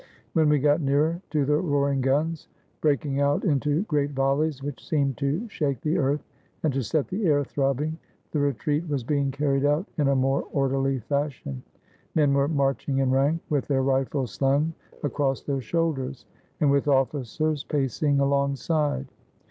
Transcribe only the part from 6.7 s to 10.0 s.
to set the air throbbing, the retreat was being carried out